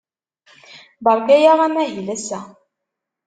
Beṛka-aɣ 1.03 1.59
amahil 1.67 2.07
ass-a. 2.15 2.39